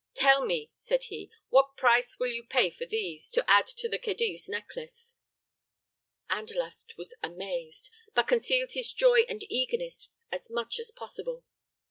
"Tell 0.15 0.43
me," 0.43 0.71
said 0.73 1.03
he, 1.09 1.29
"what 1.49 1.77
price 1.77 2.15
you 2.19 2.25
will 2.41 2.47
pay 2.49 2.71
for 2.71 2.87
these, 2.87 3.29
to 3.29 3.47
add 3.47 3.67
to 3.67 3.87
the 3.87 3.99
Khedive's 3.99 4.49
necklace." 4.49 5.15
Andalaft 6.27 6.97
was 6.97 7.13
amazed, 7.21 7.91
but 8.15 8.27
concealed 8.27 8.71
his 8.71 8.91
joy 8.93 9.19
and 9.29 9.43
eagerness 9.47 10.09
as 10.31 10.49
much 10.49 10.79
as 10.79 10.89
possible. 10.89 11.43